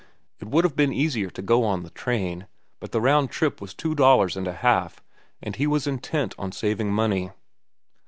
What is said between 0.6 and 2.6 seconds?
have been easier to go on the train,